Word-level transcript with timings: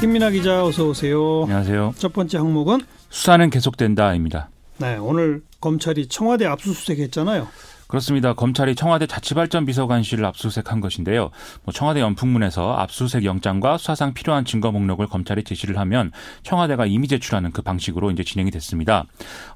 김민아 0.00 0.30
기자 0.30 0.64
어서 0.64 0.88
오세요. 0.88 1.42
안녕하세요. 1.44 1.94
첫 1.96 2.12
번째 2.12 2.38
항목은 2.38 2.80
수사는 3.08 3.48
계속된다입니다. 3.48 4.50
네, 4.78 4.96
오늘 4.96 5.42
검찰이 5.60 6.08
청와대 6.08 6.44
압수수색했잖아요. 6.46 7.48
그렇습니다. 7.86 8.32
검찰이 8.32 8.74
청와대 8.74 9.06
자치발전 9.06 9.66
비서관실을 9.66 10.24
압수수색한 10.24 10.80
것인데요. 10.80 11.30
뭐 11.64 11.72
청와대 11.72 12.00
연풍문에서 12.00 12.74
압수수색 12.74 13.24
영장과 13.24 13.78
수사상 13.78 14.12
필요한 14.14 14.44
증거 14.44 14.72
목록을 14.72 15.06
검찰에 15.06 15.42
제시를 15.42 15.78
하면 15.78 16.10
청와대가 16.42 16.86
이미 16.86 17.08
제출하는 17.08 17.52
그 17.52 17.62
방식으로 17.62 18.10
이제 18.10 18.24
진행이 18.24 18.50
됐습니다. 18.50 19.04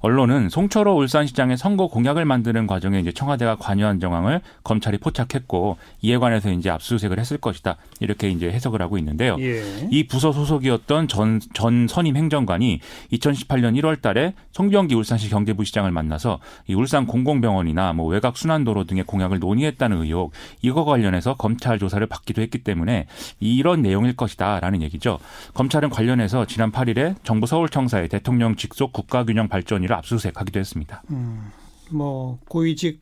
언론은 0.01 0.49
송철호 0.49 0.97
울산시장의 0.97 1.57
선거 1.57 1.89
공약을 1.89 2.25
만드는 2.25 2.67
과정에 2.67 3.01
이제 3.01 3.13
청와대가 3.13 3.57
관여한 3.57 4.01
정황을 4.01 4.41
검찰이 4.65 4.99
포착했고 4.99 5.79
이에 6.03 6.19
관해서 6.19 6.51
이제 6.53 6.71
압수수색을 6.71 7.19
했을 7.19 7.39
것이다 7.39 7.77
이렇게 8.01 8.29
이제 8.31 8.51
해석을 8.51 8.81
하고 8.81 8.99
있는데요. 8.99 9.37
예. 9.41 9.89
이 9.91 10.07
부서 10.07 10.33
소속이었던 10.33 11.09
전, 11.09 11.41
전 11.53 11.89
선임 11.89 12.17
행정관이 12.17 12.81
2018년 13.13 13.81
1월달에 13.81 14.35
송병기 14.53 14.95
울산시 14.95 15.31
경제부시장을 15.31 15.91
만나서 15.91 16.39
이 16.69 16.75
울산 16.75 17.07
공공병원이나 17.07 17.93
뭐 17.93 18.07
외곽 18.21 18.37
순환도로 18.37 18.85
등의 18.85 19.05
공약을 19.05 19.39
논의했다는 19.39 20.03
의혹 20.03 20.33
이거 20.61 20.85
관련해서 20.85 21.35
검찰 21.35 21.79
조사를 21.79 22.07
받기도 22.07 22.43
했기 22.43 22.63
때문에 22.63 23.07
이런 23.41 23.83
내용일 23.83 24.15
것이다라는 24.15 24.83
얘기죠. 24.83 25.19
검찰은 25.55 25.89
관련해서 25.89 26.47
지난 26.47 26.71
8일에 26.71 27.17
정부 27.25 27.47
서울청사에 27.47 28.09
대통령 28.09 28.57
직속 28.57 28.93
국가균형 28.93 29.49
발전위를 29.49 29.97
압수수색하기도 29.97 30.61
했습니다. 30.61 31.03
음, 31.11 31.51
뭐 31.91 32.39
고위직 32.49 33.01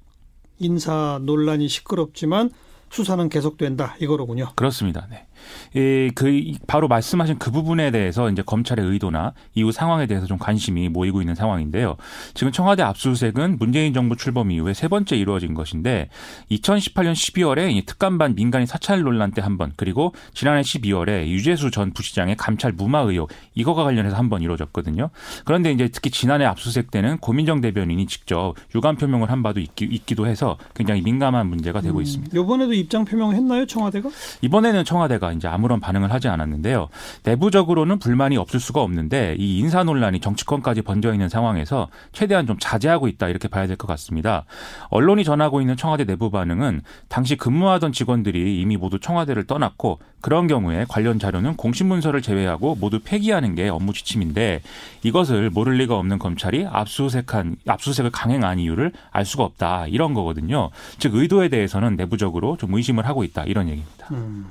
인사 0.61 1.19
논란이 1.23 1.69
시끄럽지만 1.69 2.51
수사는 2.91 3.29
계속된다 3.29 3.97
이거로군요. 4.01 4.53
그렇습니다. 4.55 5.07
네. 5.11 5.27
예, 5.77 6.11
그 6.15 6.53
바로 6.67 6.89
말씀하신 6.89 7.39
그 7.39 7.51
부분에 7.51 7.91
대해서 7.91 8.31
이제 8.31 8.43
검찰의 8.43 8.85
의도나 8.87 9.33
이후 9.55 9.73
상황에 9.73 10.07
대해서 10.07 10.27
좀 10.27 10.39
관심이 10.39 10.89
모이고 10.89 11.21
있는 11.21 11.35
상황인데요. 11.35 11.97
지금 12.35 12.53
청와대 12.53 12.83
압수수색은 12.83 13.57
문재인 13.59 13.93
정부 13.93 14.17
출범 14.17 14.51
이후에 14.51 14.75
세 14.75 14.89
번째 14.89 15.17
이루어진 15.17 15.55
것인데 15.55 16.11
2018년 16.51 17.13
12월에 17.13 17.75
이 17.75 17.83
특감반 17.85 18.35
민간인 18.35 18.67
사찰 18.67 19.03
논란 19.03 19.33
때 19.33 19.41
한 19.41 19.57
번, 19.57 19.73
그리고 19.77 20.15
지난해 20.35 20.61
12월에 20.63 21.27
유재수 21.29 21.71
전 21.71 21.93
부시장의 21.93 22.37
감찰 22.37 22.73
무마 22.73 23.01
의혹 23.01 23.31
이거가 23.55 23.85
관련해서 23.85 24.17
한 24.17 24.29
번 24.29 24.43
이루어졌거든요. 24.43 25.09
그런데 25.47 25.73
이제 25.73 25.89
특히 25.89 26.11
지난해 26.11 26.45
압수수색 26.45 26.91
때는 26.91 27.17
고민정 27.19 27.63
대변인이 27.63 28.07
직접 28.07 28.55
유감 28.75 28.97
표명을 28.97 29.31
한 29.31 29.43
바도 29.43 29.59
있기, 29.61 30.15
도 30.15 30.27
해서 30.27 30.59
굉장히 30.75 31.01
민감한 31.01 31.47
문제가 31.47 31.81
되고 31.81 31.97
음, 31.99 32.03
있습니다. 32.03 32.39
이번에도 32.39 32.75
입장 32.75 33.07
표명했나요 33.07 33.65
청와대가? 33.67 34.11
이번에는 34.43 34.85
청와대가 34.85 35.28
이제 35.33 35.49
아무런 35.49 35.81
반응을 35.81 36.13
하지 36.13 36.29
않았는데요. 36.29 36.89
내부적으로는 37.25 37.99
불만이 37.99 38.37
없을 38.37 38.61
수가 38.61 38.83
없는데 38.83 39.37
이 39.39 39.59
인사 39.59 39.83
논란이 39.85 40.21
정치권까지 40.21 40.83
번져 40.83 41.13
있는 41.13 41.29
상황에서 41.29 41.89
최대한 42.13 42.47
좀 42.47 42.57
자제하고 42.59 43.09
있다 43.09 43.29
이렇게 43.29 43.49
봐야 43.49 43.67
될 43.67 43.77
것 43.79 43.87
같습니다. 43.87 44.45
언론이 44.91 45.25
전하고 45.25 45.61
있는 45.61 45.77
청와대 45.77 46.05
내부 46.05 46.31
반응은 46.31 46.83
당시 47.09 47.37
근무하던 47.37 47.93
직원들이 47.93 48.61
이미 48.61 48.77
모두 48.77 48.99
청와대를 48.99 49.45
떠났고 49.45 50.01
그런 50.21 50.49
경우에 50.49 50.85
관련 50.89 51.19
자료는 51.21 51.57
공신문서를 51.57 52.23
제외하고 52.23 52.75
모두 52.75 52.99
폐기하는 52.99 53.55
게 53.55 53.69
업무 53.69 53.93
지침인데 53.93 54.63
이것을 55.05 55.51
모를 55.51 55.75
리가 55.79 55.97
없는 55.97 56.19
검찰이 56.19 56.67
압수수색한 56.69 57.57
압수수색을 57.69 58.11
강행한 58.11 58.59
이유를 58.59 58.93
알 59.13 59.25
수가 59.25 59.45
없다 59.45 59.87
이런 59.87 60.13
거거든요. 60.15 60.71
즉 60.99 61.15
의도에 61.15 61.49
대해서는 61.49 61.95
내부적으로 61.97 62.57
좀 62.57 62.75
의심을 62.75 63.07
하고 63.07 63.23
있다 63.23 63.45
이런 63.45 63.69
얘기입니다. 63.69 64.09
음. 64.11 64.47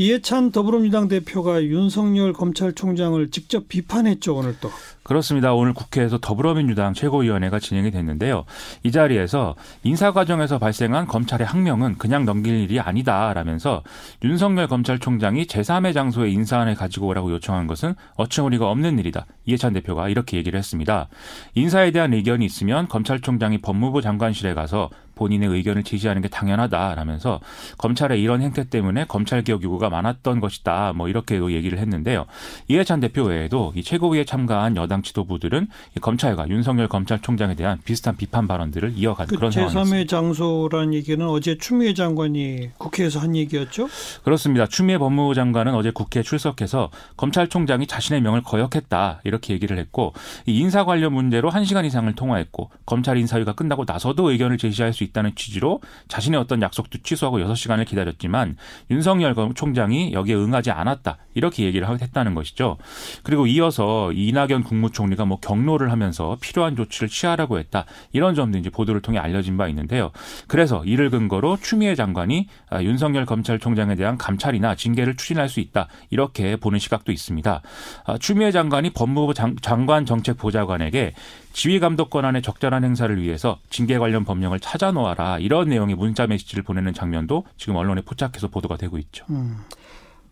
이해찬 0.00 0.52
더불어민주당 0.52 1.08
대표가 1.08 1.60
윤석열 1.60 2.32
검찰총장을 2.32 3.30
직접 3.32 3.68
비판했죠 3.68 4.36
오늘 4.36 4.56
또. 4.60 4.70
그렇습니다. 5.08 5.54
오늘 5.54 5.72
국회에서 5.72 6.18
더불어민주당 6.18 6.92
최고위원회가 6.92 7.60
진행이 7.60 7.90
됐는데요. 7.90 8.44
이 8.82 8.92
자리에서 8.92 9.54
인사 9.82 10.12
과정에서 10.12 10.58
발생한 10.58 11.06
검찰의 11.06 11.46
항명은 11.46 11.96
그냥 11.96 12.26
넘길 12.26 12.60
일이 12.60 12.78
아니다라면서 12.78 13.82
윤석열 14.22 14.66
검찰총장이 14.66 15.46
제3의 15.46 15.94
장소에 15.94 16.28
인사안을 16.28 16.74
가지고 16.74 17.06
오라고 17.06 17.32
요청한 17.32 17.66
것은 17.66 17.94
어처구니가 18.16 18.68
없는 18.68 18.98
일이다. 18.98 19.24
이해찬 19.46 19.72
대표가 19.72 20.10
이렇게 20.10 20.36
얘기를 20.36 20.58
했습니다. 20.58 21.08
인사에 21.54 21.90
대한 21.90 22.12
의견이 22.12 22.44
있으면 22.44 22.86
검찰총장이 22.86 23.62
법무부 23.62 24.02
장관실에 24.02 24.52
가서 24.52 24.90
본인의 25.18 25.48
의견을 25.48 25.82
제시하는 25.82 26.22
게 26.22 26.28
당연하다라면서 26.28 27.40
검찰의 27.76 28.22
이런 28.22 28.40
행태 28.40 28.68
때문에 28.68 29.04
검찰 29.06 29.42
개혁 29.42 29.62
요구가 29.62 29.90
많았던 29.90 30.40
것이다. 30.40 30.92
뭐 30.94 31.08
이렇게도 31.08 31.52
얘기를 31.52 31.78
했는데요. 31.78 32.26
이해찬 32.68 33.00
대표 33.00 33.24
외에도 33.24 33.72
이 33.74 33.82
최고위에 33.82 34.24
참가한 34.24 34.76
여당 34.76 34.97
지도부들은 35.02 35.68
검찰과 36.00 36.48
윤석열 36.48 36.88
검찰총장에 36.88 37.54
대한 37.54 37.78
비슷한 37.84 38.16
비판 38.16 38.46
발언들을 38.46 38.94
이어간 38.96 39.26
그 39.26 39.36
그런 39.36 39.50
상황입니다. 39.50 39.82
제3의 39.82 40.08
장소라는 40.08 40.94
얘기는 40.94 41.26
어제 41.26 41.58
추미애 41.58 41.94
장관이 41.94 42.70
국회에서 42.78 43.20
한 43.20 43.36
얘기였죠? 43.36 43.88
그렇습니다. 44.22 44.66
추미애 44.66 44.98
법무부 44.98 45.34
장관은 45.34 45.74
어제 45.74 45.90
국회에 45.90 46.22
출석해서 46.22 46.90
검찰총장이 47.16 47.86
자신의 47.86 48.22
명을 48.22 48.42
거역했다 48.42 49.22
이렇게 49.24 49.54
얘기를 49.54 49.78
했고 49.78 50.12
이 50.46 50.58
인사 50.58 50.84
관련 50.84 51.12
문제로 51.12 51.50
1시간 51.50 51.84
이상을 51.84 52.12
통화했고 52.14 52.70
검찰 52.86 53.16
인사위가 53.18 53.54
끝나고 53.54 53.84
나서도 53.86 54.30
의견을 54.30 54.58
제시할 54.58 54.92
수 54.92 55.04
있다는 55.04 55.32
취지로 55.34 55.80
자신의 56.08 56.40
어떤 56.40 56.62
약속도 56.62 56.98
취소하고 57.02 57.38
6시간을 57.38 57.86
기다렸지만 57.86 58.56
윤석열 58.90 59.34
총장이 59.54 60.12
여기에 60.12 60.34
응하지 60.34 60.70
않았다. 60.70 61.18
이렇게 61.34 61.64
얘기를 61.64 61.88
했다는 61.88 62.34
것이죠. 62.34 62.76
그리고 63.22 63.46
이어서 63.46 64.12
이낙연 64.12 64.64
국무 64.64 64.87
총리가 64.92 65.24
뭐 65.24 65.38
경로를 65.40 65.90
하면서 65.92 66.36
필요한 66.40 66.76
조치를 66.76 67.08
취하라고 67.08 67.58
했다. 67.58 67.84
이런 68.12 68.34
점도 68.34 68.58
이제 68.58 68.70
보도를 68.70 69.00
통해 69.02 69.18
알려진 69.18 69.56
바 69.56 69.68
있는데요. 69.68 70.10
그래서 70.46 70.84
이를 70.84 71.10
근거로 71.10 71.56
추미애 71.56 71.94
장관이 71.94 72.48
아, 72.70 72.82
윤석열 72.82 73.26
검찰총장에 73.26 73.94
대한 73.94 74.18
감찰이나 74.18 74.74
징계를 74.74 75.16
추진할 75.16 75.48
수 75.48 75.60
있다. 75.60 75.88
이렇게 76.10 76.56
보는 76.56 76.78
시각도 76.78 77.12
있습니다. 77.12 77.62
아, 78.04 78.18
추미애 78.18 78.50
장관이 78.50 78.90
법무부 78.90 79.34
장, 79.34 79.86
관 79.86 80.04
정책 80.04 80.36
보좌관에게 80.36 81.14
지휘 81.52 81.80
감독 81.80 82.10
권한의 82.10 82.42
적절한 82.42 82.84
행사를 82.84 83.20
위해서 83.20 83.58
징계 83.70 83.98
관련 83.98 84.24
법령을 84.24 84.60
찾아놓아라 84.60 85.38
이런 85.38 85.68
내용의 85.68 85.96
문자 85.96 86.26
메시지를 86.26 86.62
보내는 86.62 86.92
장면도 86.92 87.46
지금 87.56 87.76
언론에 87.76 88.02
포착해서 88.02 88.48
보도가 88.48 88.76
되고 88.76 88.98
있죠. 88.98 89.24
음. 89.30 89.58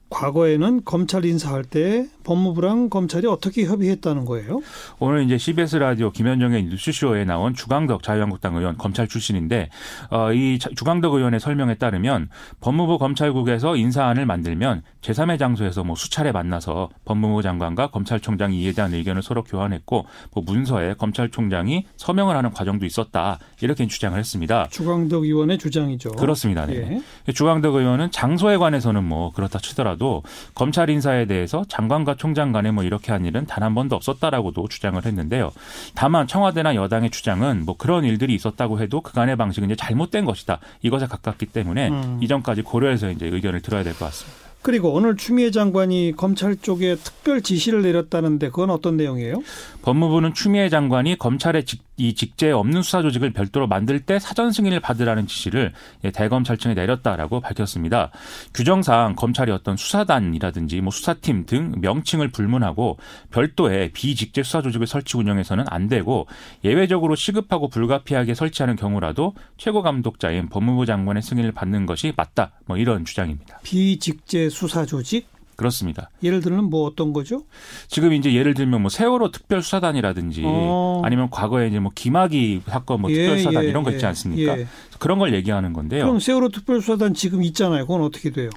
과거에는 0.08 0.82
검찰 0.84 1.24
인사할 1.24 1.64
때 1.64 2.06
법무부랑 2.24 2.90
검찰이 2.90 3.26
어떻게 3.26 3.64
협의했다는 3.64 4.24
거예요? 4.24 4.60
오늘 4.98 5.24
이제 5.24 5.36
CBS 5.36 5.76
라디오 5.76 6.10
김현정의 6.10 6.64
뉴스쇼에 6.64 7.24
나온 7.24 7.54
주광덕 7.54 8.02
자유한국당 8.02 8.56
의원 8.56 8.76
검찰 8.76 9.08
출신인데 9.08 9.68
어, 10.10 10.32
이 10.32 10.58
주광덕 10.58 11.14
의원의 11.14 11.40
설명에 11.40 11.74
따르면 11.74 12.28
법무부 12.60 12.98
검찰국에서 12.98 13.76
인사안을 13.76 14.26
만들면 14.26 14.82
제3의 15.02 15.38
장소에서 15.38 15.84
뭐 15.84 15.96
수차례 15.96 16.32
만나서 16.32 16.88
법무부 17.04 17.42
장관과 17.42 17.88
검찰총장이 17.88 18.62
이에 18.62 18.72
대한 18.72 18.94
의견을 18.94 19.22
서로 19.22 19.42
교환했고 19.44 20.06
뭐 20.32 20.44
문서에 20.44 20.94
검찰총장이 20.94 21.86
서명을 21.96 22.36
하는 22.36 22.52
과정도 22.52 22.86
있었다 22.86 23.38
이렇게 23.60 23.86
주장을 23.86 24.18
했습니다. 24.18 24.68
주광덕 24.70 25.24
의원의 25.24 25.58
주장이죠. 25.58 26.12
그렇습니다. 26.12 26.66
네. 26.66 27.02
예. 27.28 27.32
주광덕 27.32 27.74
의원은 27.74 28.10
장소에 28.10 28.56
관해서는 28.56 29.04
뭐 29.04 29.32
그렇다 29.32 29.58
치더라도 29.58 29.95
하더라도 29.96 30.22
검찰 30.54 30.88
인사에 30.90 31.26
대해서 31.26 31.64
장관과 31.68 32.14
총장 32.16 32.52
간에 32.52 32.70
뭐 32.70 32.84
이렇게 32.84 33.12
한 33.12 33.24
일은 33.24 33.44
단 33.46 33.66
한 33.66 33.74
번도 33.74 33.96
없었다라고도 33.96 34.68
주장을 34.68 35.04
했는데요. 35.04 35.50
다만 35.96 36.28
청와대나 36.28 36.76
여당의 36.76 37.10
주장은 37.10 37.64
뭐 37.64 37.76
그런 37.76 38.04
일들이 38.04 38.32
있었다고 38.34 38.78
해도 38.80 39.00
그간의 39.00 39.34
방식은 39.36 39.68
이제 39.70 39.74
잘못된 39.74 40.24
것이다. 40.24 40.60
이것에 40.82 41.06
가깝기 41.06 41.46
때문에 41.46 41.88
음. 41.88 42.18
이전까지 42.22 42.62
고려해서 42.62 43.10
이제 43.10 43.26
의견을 43.26 43.60
들어야 43.62 43.82
될 43.82 43.94
것 43.94 44.04
같습니다. 44.04 44.38
그리고 44.62 44.92
오늘 44.92 45.16
추미애 45.16 45.50
장관이 45.50 46.12
검찰 46.16 46.54
쪽에 46.56 46.94
특별 46.96 47.40
지시를 47.40 47.82
내렸다는데 47.82 48.50
그건 48.50 48.70
어떤 48.70 48.96
내용이에요? 48.96 49.42
법무부는 49.82 50.34
추미애 50.34 50.68
장관이 50.68 51.18
검찰의 51.18 51.64
직, 51.64 51.82
이 51.96 52.14
직제에 52.14 52.52
없는 52.52 52.82
수사 52.82 53.02
조직을 53.02 53.32
별도로 53.32 53.66
만들 53.66 54.00
때 54.00 54.18
사전 54.18 54.52
승인을 54.52 54.80
받으라는 54.80 55.26
지시를 55.26 55.72
대검찰청에 56.12 56.74
내렸다라고 56.74 57.40
밝혔습니다. 57.40 58.10
규정상 58.54 59.14
검찰이 59.16 59.50
어떤 59.50 59.76
수사단이라든지 59.76 60.80
뭐 60.80 60.90
수사팀 60.90 61.46
등 61.46 61.72
명칭을 61.78 62.28
불문하고 62.28 62.98
별도의 63.30 63.92
비직제 63.92 64.42
수사 64.42 64.62
조직을 64.62 64.86
설치 64.86 65.16
운영해서는 65.16 65.64
안 65.68 65.88
되고 65.88 66.26
예외적으로 66.64 67.14
시급하고 67.14 67.68
불가피하게 67.68 68.34
설치하는 68.34 68.76
경우라도 68.76 69.34
최고 69.56 69.82
감독자인 69.82 70.48
법무부 70.48 70.86
장관의 70.86 71.22
승인을 71.22 71.52
받는 71.52 71.86
것이 71.86 72.12
맞다. 72.16 72.52
뭐 72.66 72.76
이런 72.76 73.04
주장입니다. 73.04 73.60
비직제 73.62 74.50
수사 74.50 74.84
조직? 74.84 75.35
그렇습니다. 75.56 76.10
예를 76.22 76.40
들면 76.40 76.64
뭐 76.64 76.86
어떤 76.86 77.12
거죠? 77.12 77.44
지금 77.88 78.12
이제 78.12 78.32
예를 78.34 78.54
들면 78.54 78.82
뭐 78.82 78.88
세월호 78.90 79.30
특별수사단이라든지 79.30 80.42
어. 80.44 81.02
아니면 81.04 81.30
과거에 81.30 81.68
이제 81.68 81.78
뭐 81.78 81.90
김학의 81.94 82.62
사건 82.66 83.00
뭐 83.00 83.10
예, 83.10 83.14
특별수사단 83.14 83.64
예, 83.64 83.68
이런 83.68 83.82
거 83.82 83.90
있지 83.90 84.04
예, 84.04 84.08
않습니까? 84.08 84.58
예. 84.58 84.66
그런 84.98 85.18
걸 85.18 85.34
얘기하는 85.34 85.72
건데요. 85.72 86.04
그럼 86.04 86.20
세월호 86.20 86.48
특별수사단 86.50 87.14
지금 87.14 87.42
있잖아요. 87.42 87.86
그건 87.86 88.02
어떻게 88.02 88.30
돼요? 88.30 88.50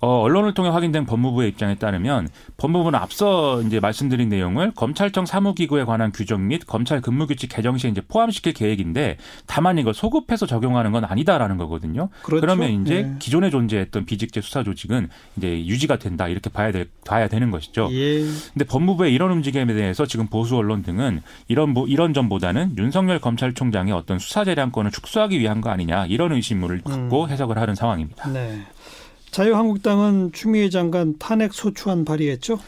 어, 0.00 0.20
언론을 0.20 0.54
통해 0.54 0.68
확인된 0.70 1.06
법무부의 1.06 1.48
입장에 1.50 1.76
따르면 1.76 2.28
법무부는 2.56 2.98
앞서 2.98 3.62
이제 3.62 3.80
말씀드린 3.80 4.28
내용을 4.28 4.72
검찰청 4.74 5.26
사무기구에 5.26 5.84
관한 5.84 6.12
규정 6.12 6.48
및 6.48 6.62
검찰 6.66 7.00
근무규칙 7.00 7.50
개정 7.50 7.78
시에 7.78 7.90
이제 7.90 8.00
포함시킬 8.00 8.52
계획인데 8.52 9.16
다만 9.46 9.78
이걸 9.78 9.94
소급해서 9.94 10.46
적용하는 10.46 10.92
건 10.92 11.04
아니다라는 11.04 11.56
거거든요. 11.56 12.08
그렇죠. 12.22 12.40
그러면 12.40 12.82
이제 12.82 12.94
예. 12.96 13.16
기존에 13.18 13.50
존재했던 13.50 14.04
비직제 14.06 14.40
수사 14.40 14.62
조직은 14.62 15.08
이제 15.36 15.66
유지가 15.66 15.98
된다 15.98 16.28
이렇게 16.28 16.45
봐야 16.50 16.72
될 16.72 16.88
봐야 17.06 17.28
되는 17.28 17.50
것이죠. 17.50 17.88
예. 17.92 18.20
근데 18.52 18.64
법무부의 18.66 19.12
이런 19.12 19.30
움직임에 19.30 19.72
대해서 19.72 20.06
지금 20.06 20.26
보수 20.26 20.56
언론 20.56 20.82
등은 20.82 21.22
이런 21.48 21.70
뭐 21.70 21.86
이런 21.86 22.14
점보다는 22.14 22.76
윤석열 22.78 23.20
검찰총장의 23.20 23.92
어떤 23.92 24.18
수사 24.18 24.44
재량권을 24.44 24.90
축소하기 24.90 25.38
위한 25.38 25.60
거 25.60 25.70
아니냐 25.70 26.06
이런 26.06 26.32
의심물을 26.32 26.82
갖고 26.82 27.28
해석을 27.28 27.58
하는 27.58 27.74
상황입니다. 27.74 28.28
네. 28.30 28.62
자유한국당은 29.30 30.32
추미애 30.32 30.70
장관 30.70 31.18
탄핵 31.18 31.52
소추안 31.52 32.04
발의했죠? 32.04 32.58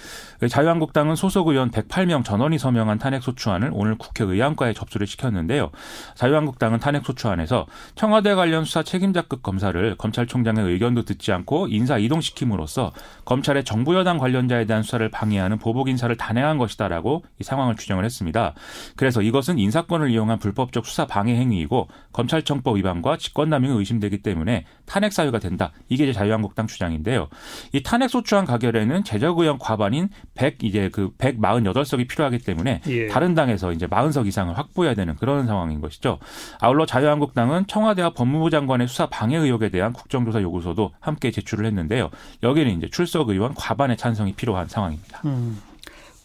자유한국당은 0.48 1.16
소속 1.16 1.48
의원 1.48 1.70
108명 1.70 2.24
전원이 2.24 2.58
서명한 2.58 2.98
탄핵 2.98 3.22
소추안을 3.22 3.70
오늘 3.72 3.96
국회 3.96 4.24
의안과에 4.24 4.72
접수를 4.72 5.06
시켰는데요. 5.06 5.70
자유한국당은 6.14 6.78
탄핵 6.78 7.04
소추안에서 7.04 7.66
청와대 7.96 8.34
관련 8.34 8.64
수사 8.64 8.84
책임자급 8.84 9.42
검사를 9.42 9.96
검찰총장의 9.96 10.64
의견도 10.64 11.04
듣지 11.04 11.32
않고 11.32 11.68
인사 11.68 11.98
이동시킴으로써 11.98 12.92
검찰의 13.24 13.64
정부 13.64 13.96
여당 13.96 14.18
관련자에 14.18 14.66
대한 14.66 14.84
수사를 14.84 15.08
방해하는 15.10 15.58
보복 15.58 15.88
인사를 15.88 16.14
단행한 16.16 16.58
것이다라고 16.58 17.24
이 17.40 17.44
상황을 17.44 17.74
규정을 17.76 18.04
했습니다. 18.04 18.54
그래서 18.94 19.22
이것은 19.22 19.58
인사권을 19.58 20.10
이용한 20.10 20.38
불법적 20.38 20.86
수사 20.86 21.06
방해 21.06 21.34
행위이고 21.34 21.88
검찰청법 22.12 22.76
위반과 22.76 23.16
직권남용이 23.16 23.76
의심되기 23.78 24.18
때문에 24.22 24.66
탄핵 24.88 25.12
사유가 25.12 25.38
된다. 25.38 25.70
이게 25.88 26.04
이제 26.04 26.12
자유한국당 26.12 26.66
주장인데요. 26.66 27.28
이 27.72 27.82
탄핵 27.82 28.08
소추안 28.08 28.44
가결에는 28.44 29.04
제적 29.04 29.38
의원 29.38 29.58
과반인 29.58 30.08
100 30.34 30.64
이제 30.64 30.88
그 30.90 31.10
148석이 31.18 32.08
필요하기 32.08 32.38
때문에 32.38 32.80
예. 32.88 33.06
다른 33.08 33.34
당에서 33.34 33.72
이제 33.72 33.86
40석 33.86 34.26
이상을 34.26 34.56
확보해야 34.56 34.94
되는 34.94 35.14
그런 35.16 35.46
상황인 35.46 35.80
것이죠. 35.80 36.18
아울러 36.60 36.86
자유한국당은 36.86 37.66
청와대와 37.66 38.10
법무부 38.10 38.50
장관의 38.50 38.88
수사 38.88 39.06
방해 39.06 39.36
의혹에 39.36 39.68
대한 39.68 39.92
국정조사 39.92 40.42
요구서도 40.42 40.92
함께 41.00 41.30
제출을 41.30 41.66
했는데요. 41.66 42.10
여기는 42.42 42.76
이제 42.78 42.88
출석 42.90 43.28
의원 43.28 43.54
과반의 43.54 43.96
찬성이 43.96 44.32
필요한 44.32 44.68
상황입니다. 44.68 45.20
음. 45.26 45.60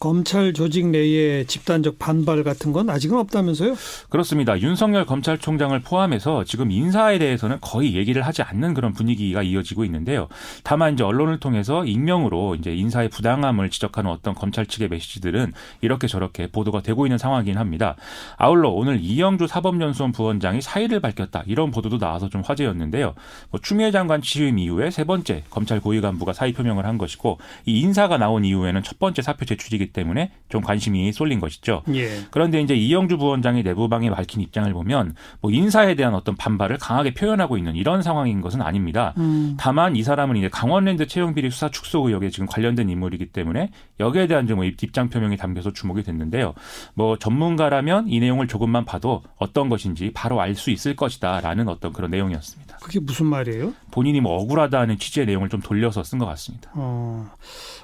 검찰 0.04 0.52
조직 0.52 0.88
내에 0.88 1.44
집단적 1.44 1.98
반발 1.98 2.44
같은 2.44 2.72
건 2.72 2.90
아직은 2.90 3.16
없다면서요? 3.16 3.74
그렇습니다. 4.10 4.60
윤석열 4.60 5.06
검찰총장을 5.06 5.80
포함해서 5.80 6.44
지금 6.44 6.70
인사에 6.70 7.18
대해서는 7.18 7.56
거의 7.62 7.94
얘기를 7.94 8.20
하지 8.20 8.42
않는 8.42 8.74
그런 8.74 8.92
분위기가 8.92 9.42
이어지고 9.42 9.82
있는데요. 9.86 10.28
다만 10.62 10.92
이제 10.92 11.02
언론을 11.02 11.40
통해서 11.40 11.86
익명으로 11.86 12.54
이제 12.56 12.74
인사의 12.74 13.08
부당함을 13.08 13.70
지적하는 13.70 14.10
어떤 14.10 14.34
검찰 14.34 14.66
측의 14.66 14.88
메시지들은 14.90 15.54
이렇게 15.80 16.06
저렇게 16.06 16.48
보도가 16.48 16.82
되고 16.82 17.06
있는 17.06 17.16
상황이긴 17.16 17.56
합니다. 17.56 17.96
아울러 18.36 18.68
오늘 18.68 19.00
이영주 19.00 19.46
사법연수원 19.46 20.12
부원장이 20.12 20.60
사의를 20.60 21.00
밝혔다 21.00 21.44
이런 21.46 21.70
보도도 21.70 21.96
나와서 21.96 22.28
좀 22.28 22.42
화제였는데요. 22.44 23.14
뭐 23.50 23.58
추미애 23.62 23.90
장관 23.90 24.20
취임 24.20 24.58
이후에 24.58 24.90
세 24.90 25.04
번째 25.04 25.44
검찰 25.48 25.80
고위 25.80 26.02
간부가 26.02 26.34
사의 26.34 26.52
표명을 26.52 26.84
한 26.84 26.98
것이고 26.98 27.38
이 27.64 27.80
인사가 27.80 28.18
나온 28.18 28.44
이후에는 28.44 28.82
첫 28.82 28.98
번째 28.98 29.22
사표 29.22 29.46
제출이기 29.46 29.93
때문에 29.94 30.30
좀 30.48 30.60
관심이 30.60 31.10
쏠린 31.12 31.40
것이죠. 31.40 31.82
예. 31.94 32.08
그런데 32.30 32.60
이제 32.60 32.74
이영주 32.74 33.16
부원장이 33.16 33.62
내부방에 33.62 34.10
밝힌 34.10 34.40
입장을 34.42 34.70
보면 34.72 35.14
뭐 35.40 35.50
인사에 35.50 35.94
대한 35.94 36.14
어떤 36.14 36.36
반발을 36.36 36.76
강하게 36.78 37.14
표현하고 37.14 37.56
있는 37.56 37.76
이런 37.76 38.02
상황인 38.02 38.40
것은 38.42 38.60
아닙니다. 38.60 39.14
음. 39.16 39.56
다만 39.58 39.96
이 39.96 40.02
사람은 40.02 40.36
이제 40.36 40.48
강원랜드 40.50 41.06
채용 41.06 41.34
비리 41.34 41.50
수사 41.50 41.70
축소 41.70 42.06
의혹에 42.06 42.28
지금 42.30 42.46
관련된 42.46 42.90
인물이기 42.90 43.26
때문에 43.26 43.70
여기에 44.00 44.26
대한 44.26 44.46
좀 44.46 44.62
입장 44.64 45.08
표명이 45.08 45.36
담겨서 45.36 45.72
주목이 45.72 46.02
됐는데요. 46.02 46.54
뭐 46.94 47.16
전문가라면 47.18 48.08
이 48.08 48.20
내용을 48.20 48.48
조금만 48.48 48.84
봐도 48.84 49.22
어떤 49.36 49.68
것인지 49.68 50.10
바로 50.12 50.40
알 50.40 50.54
수 50.54 50.70
있을 50.70 50.94
것이다라는 50.94 51.68
어떤 51.68 51.92
그런 51.92 52.10
내용이었습니다. 52.10 52.63
그게 52.84 53.00
무슨 53.00 53.24
말이에요? 53.24 53.72
본인이 53.90 54.20
뭐 54.20 54.36
억울하다는 54.42 54.98
취지의 54.98 55.24
내용을 55.24 55.48
좀 55.48 55.62
돌려서 55.62 56.04
쓴 56.04 56.18
것 56.18 56.26
같습니다. 56.26 56.70
어. 56.74 57.30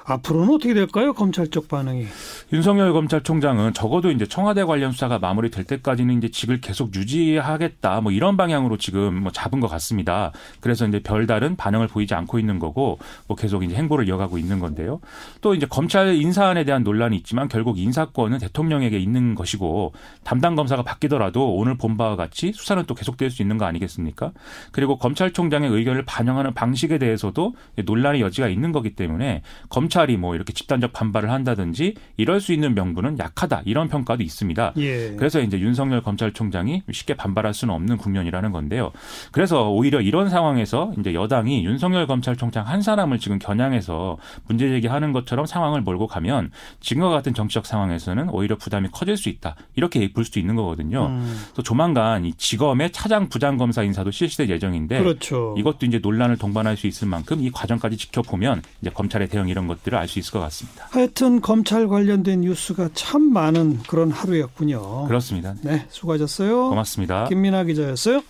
앞으로는 0.04 0.54
어떻게 0.54 0.74
될까요? 0.74 1.14
검찰 1.14 1.48
쪽 1.48 1.68
반응이. 1.68 2.04
윤석열 2.52 2.92
검찰총장은 2.92 3.72
적어도 3.72 4.10
이제 4.10 4.26
청와대 4.26 4.62
관련 4.64 4.92
수사가 4.92 5.18
마무리될 5.18 5.64
때까지는 5.64 6.18
이제 6.18 6.30
직을 6.30 6.60
계속 6.60 6.94
유지하겠다 6.94 8.02
뭐 8.02 8.12
이런 8.12 8.36
방향으로 8.36 8.76
지금 8.76 9.22
뭐 9.22 9.32
잡은 9.32 9.60
것 9.60 9.68
같습니다. 9.68 10.32
그래서 10.60 10.86
이제 10.86 11.00
별다른 11.00 11.56
반응을 11.56 11.88
보이지 11.88 12.12
않고 12.14 12.38
있는 12.38 12.58
거고 12.58 12.98
뭐 13.26 13.36
계속 13.36 13.62
이제 13.62 13.74
행보를 13.74 14.06
이어가고 14.06 14.36
있는 14.36 14.58
건데요. 14.58 15.00
또 15.40 15.54
이제 15.54 15.64
검찰 15.64 16.14
인사안에 16.14 16.64
대한 16.64 16.82
논란이 16.82 17.16
있지만 17.16 17.48
결국 17.48 17.78
인사권은 17.78 18.38
대통령에게 18.38 18.98
있는 18.98 19.34
것이고 19.34 19.92
담당 20.24 20.56
검사가 20.56 20.82
바뀌더라도 20.82 21.54
오늘 21.54 21.78
본 21.78 21.96
바와 21.96 22.16
같이 22.16 22.52
수사는 22.52 22.84
또 22.86 22.94
계속될 22.94 23.30
수 23.30 23.40
있는 23.40 23.56
거 23.56 23.64
아니겠습니까? 23.64 24.32
그리고 24.72 24.89
검찰총장의 24.98 25.70
의견을 25.70 26.04
반영하는 26.04 26.54
방식에 26.54 26.98
대해서도 26.98 27.54
논란의 27.84 28.20
여지가 28.20 28.48
있는 28.48 28.72
거기 28.72 28.94
때문에 28.94 29.42
검찰이 29.68 30.16
뭐 30.16 30.34
이렇게 30.34 30.52
집단적 30.52 30.92
반발을 30.92 31.30
한다든지 31.30 31.94
이럴 32.16 32.40
수 32.40 32.52
있는 32.52 32.74
명분은 32.74 33.18
약하다 33.18 33.62
이런 33.64 33.88
평가도 33.88 34.22
있습니다. 34.22 34.74
예. 34.78 35.14
그래서 35.16 35.40
이제 35.40 35.58
윤석열 35.58 36.02
검찰총장이 36.02 36.82
쉽게 36.90 37.14
반발할 37.14 37.54
수는 37.54 37.74
없는 37.74 37.96
국면이라는 37.96 38.52
건데요. 38.52 38.92
그래서 39.32 39.70
오히려 39.70 40.00
이런 40.00 40.28
상황에서 40.28 40.92
이제 40.98 41.14
여당이 41.14 41.64
윤석열 41.64 42.06
검찰총장 42.06 42.66
한 42.66 42.82
사람을 42.82 43.18
지금 43.18 43.38
겨냥해서 43.38 44.18
문제 44.46 44.68
제기하는 44.68 45.12
것처럼 45.12 45.46
상황을 45.46 45.82
몰고 45.82 46.06
가면 46.06 46.50
지금과 46.80 47.10
같은 47.10 47.34
정치적 47.34 47.66
상황에서는 47.66 48.28
오히려 48.30 48.56
부담이 48.56 48.88
커질 48.92 49.16
수 49.16 49.28
있다. 49.28 49.56
이렇게 49.74 50.12
볼수 50.12 50.38
있는 50.38 50.56
거거든요. 50.56 51.06
음. 51.06 51.36
그래서 51.52 51.62
조만간 51.62 52.24
이 52.24 52.32
지검의 52.34 52.92
차장 52.92 53.28
부장 53.28 53.56
검사 53.56 53.82
인사도 53.82 54.10
실시될 54.10 54.48
예정 54.50 54.74
인데 54.80 54.98
그렇죠. 54.98 55.54
이것도 55.58 55.86
이제 55.86 55.98
논란을 56.02 56.36
동반할 56.36 56.76
수 56.76 56.86
있을 56.86 57.06
만큼 57.08 57.40
이 57.40 57.50
과정까지 57.50 57.96
지켜보면 57.96 58.62
이제 58.80 58.90
검찰의 58.90 59.28
대응 59.28 59.48
이런 59.48 59.66
것들을 59.66 59.96
알 59.96 60.08
수 60.10 60.18
있을 60.18 60.32
것 60.32 60.40
같습니다. 60.40 60.88
하여튼 60.90 61.40
검찰 61.40 61.86
관련된 61.86 62.40
뉴스가 62.40 62.90
참 62.94 63.32
많은 63.32 63.78
그런 63.86 64.10
하루였군요. 64.10 65.06
그렇습니다. 65.06 65.54
네, 65.62 65.86
수고하셨어요. 65.88 66.70
고맙습니다. 66.70 67.28
김민아 67.28 67.64
기자였어요. 67.64 68.22